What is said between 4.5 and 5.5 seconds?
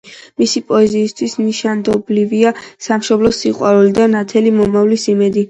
მომავლის იმედი.